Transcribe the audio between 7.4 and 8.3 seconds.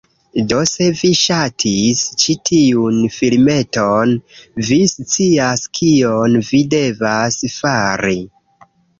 fari…